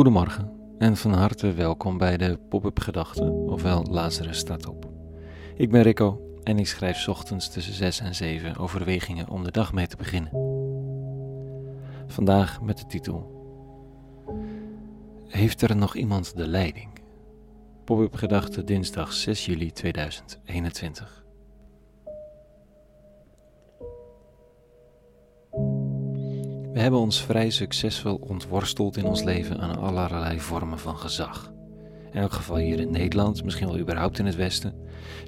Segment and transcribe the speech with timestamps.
[0.00, 4.90] Goedemorgen en van harte welkom bij de Pop-up Gedachten, ofwel Lazarus staat op.
[5.56, 9.72] Ik ben Rico en ik schrijf ochtends tussen 6 en 7 overwegingen om de dag
[9.72, 10.30] mee te beginnen.
[12.06, 13.30] Vandaag met de titel
[15.26, 16.90] Heeft er nog iemand de leiding?
[17.84, 21.19] Pop-up Gedachten dinsdag 6 juli 2021.
[26.80, 31.52] We hebben ons vrij succesvol ontworsteld in ons leven aan allerlei vormen van gezag.
[32.12, 34.74] In elk geval hier in Nederland, misschien wel überhaupt in het Westen.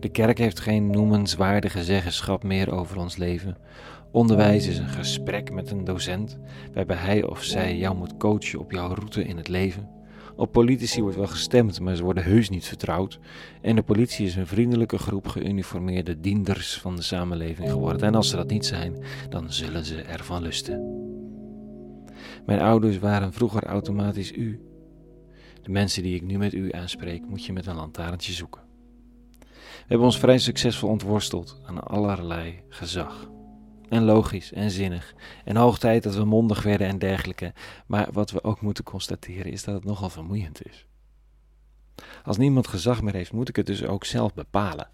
[0.00, 3.56] De kerk heeft geen noemenswaardige zeggenschap meer over ons leven.
[4.12, 6.38] Onderwijs is een gesprek met een docent,
[6.74, 9.88] waarbij hij of zij jou moet coachen op jouw route in het leven.
[10.36, 13.18] Op politici wordt wel gestemd, maar ze worden heus niet vertrouwd.
[13.62, 18.02] En de politie is een vriendelijke groep geuniformeerde dienders van de samenleving geworden.
[18.02, 21.08] En als ze dat niet zijn, dan zullen ze ervan lusten.
[22.50, 24.60] Mijn ouders waren vroeger automatisch u.
[25.62, 28.60] De mensen die ik nu met u aanspreek, moet je met een lantaarntje zoeken.
[29.40, 33.30] We hebben ons vrij succesvol ontworsteld aan allerlei gezag.
[33.88, 35.14] En logisch en zinnig.
[35.44, 37.52] En hoog tijd dat we mondig werden en dergelijke.
[37.86, 40.86] Maar wat we ook moeten constateren is dat het nogal vermoeiend is.
[42.24, 44.90] Als niemand gezag meer heeft, moet ik het dus ook zelf bepalen.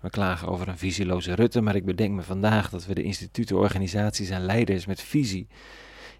[0.00, 3.56] We klagen over een visieloze Rutte, maar ik bedenk me vandaag dat we de instituten,
[3.56, 5.48] organisaties en leiders met visie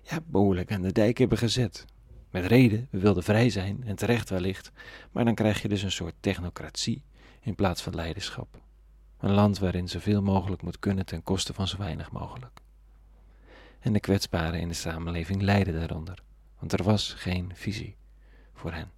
[0.03, 1.85] ja, behoorlijk aan de dijk hebben gezet.
[2.31, 4.71] Met reden, we wilden vrij zijn en terecht wellicht,
[5.11, 7.03] maar dan krijg je dus een soort technocratie
[7.41, 8.61] in plaats van leiderschap.
[9.19, 12.61] Een land waarin zoveel mogelijk moet kunnen ten koste van zo weinig mogelijk.
[13.81, 16.23] En de kwetsbaren in de samenleving lijden daaronder,
[16.59, 17.97] want er was geen visie
[18.55, 18.91] voor hen.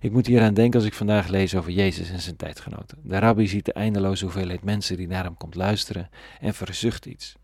[0.00, 2.98] Ik moet hieraan denken als ik vandaag lees over Jezus en zijn tijdgenoten.
[3.02, 7.36] De rabbi ziet de eindeloze hoeveelheid mensen die naar hem komt luisteren en verzucht iets.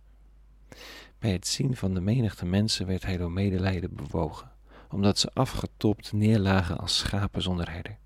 [1.27, 4.51] Bij het zien van de menigte mensen werd hij door medelijden bewogen,
[4.91, 7.97] omdat ze afgetopt neerlagen als schapen zonder herder.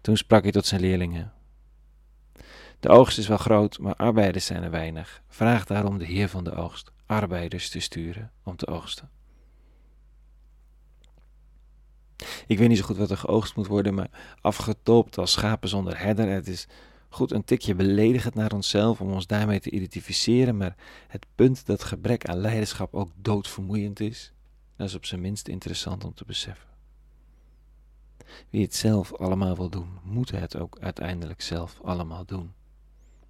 [0.00, 1.32] Toen sprak hij tot zijn leerlingen:
[2.80, 5.22] De oogst is wel groot, maar arbeiders zijn er weinig.
[5.28, 9.10] Vraag daarom de Heer van de oogst arbeiders te sturen om te oogsten.
[12.46, 14.10] Ik weet niet zo goed wat er geoogst moet worden, maar
[14.40, 16.68] afgetopt als schapen zonder herder, het is
[17.14, 20.76] goed een tikje beledigend naar onszelf om ons daarmee te identificeren, maar
[21.08, 24.32] het punt dat gebrek aan leiderschap ook doodvermoeiend is,
[24.76, 26.68] dat is op zijn minst interessant om te beseffen.
[28.50, 32.52] Wie het zelf allemaal wil doen, moet het ook uiteindelijk zelf allemaal doen.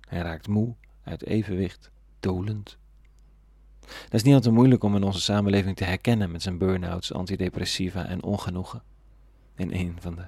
[0.01, 2.79] Hij raakt moe, uit evenwicht, dolend.
[3.81, 8.07] Dat is niet altijd moeilijk om in onze samenleving te herkennen met zijn burn-outs, antidepressiva
[8.07, 8.83] en ongenoegen.
[9.57, 10.27] In een van de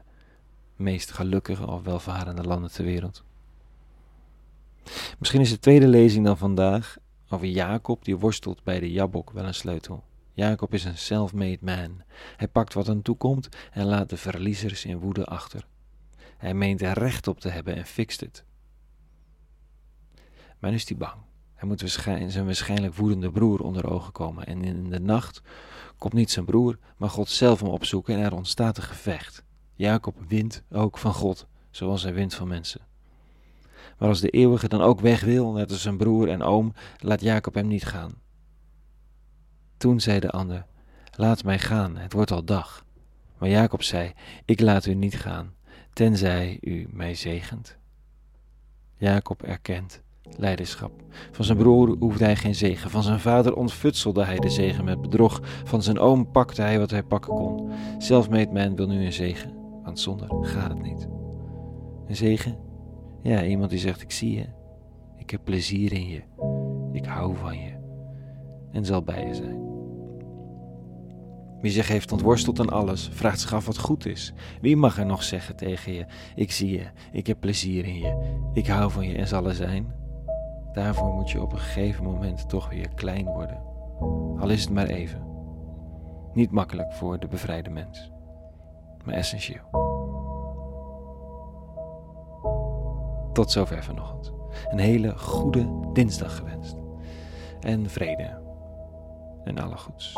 [0.77, 3.25] meest gelukkige of welvarende landen ter wereld.
[5.19, 6.97] Misschien is de tweede lezing dan vandaag
[7.29, 10.05] over Jacob die worstelt bij de Jabok wel een sleutel.
[10.33, 12.03] Jacob is een self-made man.
[12.37, 15.67] Hij pakt wat hem toekomt en laat de verliezers in woede achter.
[16.37, 18.45] Hij meent er recht op te hebben en fixt het.
[20.59, 21.15] Maar nu is hij bang.
[21.55, 21.95] Hij moet
[22.27, 24.47] zijn waarschijnlijk woedende broer onder ogen komen.
[24.47, 25.43] En in de nacht
[25.99, 29.45] komt niet zijn broer, maar God zelf hem opzoeken en er ontstaat een gevecht.
[29.75, 32.81] Jacob wint ook van God, zoals hij wint van mensen.
[33.99, 37.21] Maar als de eeuwige dan ook weg wil, net als zijn broer en oom, laat
[37.21, 38.13] Jacob hem niet gaan.
[39.77, 40.67] Toen zei de ander:
[41.17, 42.85] Laat mij gaan, het wordt al dag.
[43.39, 44.13] Maar Jacob zei:
[44.45, 45.55] Ik laat u niet gaan,
[45.93, 47.77] tenzij u mij zegent.
[48.97, 50.03] Jacob erkent
[50.37, 50.93] leiderschap.
[51.31, 52.91] Van zijn broer hoefde hij geen zegen.
[52.91, 55.41] Van zijn vader ontfutselde hij de zegen met bedrog.
[55.65, 57.71] Van zijn oom pakte hij wat hij pakken kon.
[57.99, 59.53] Selfmade man wil nu een zegen,
[59.83, 61.09] want zonder gaat het niet.
[62.07, 62.59] Een zegen
[63.25, 64.47] ja, iemand die zegt: Ik zie je.
[65.17, 66.23] Ik heb plezier in je.
[66.93, 67.73] Ik hou van je.
[68.73, 69.63] En zal bij je zijn.
[71.61, 74.33] Wie zich heeft ontworsteld aan alles, vraagt zich af wat goed is.
[74.61, 78.37] Wie mag er nog zeggen tegen je: Ik zie je, ik heb plezier in je,
[78.53, 79.93] ik hou van je en zal er zijn?
[80.73, 83.63] Daarvoor moet je op een gegeven moment toch weer klein worden.
[84.39, 85.23] Al is het maar even.
[86.33, 88.11] Niet makkelijk voor de bevrijde mens,
[89.05, 89.94] maar essentieel.
[93.35, 94.33] Tot zover vanochtend.
[94.71, 96.77] Een hele goede dinsdag gewenst.
[97.61, 98.43] En vrede.
[99.45, 100.15] En alle goeds.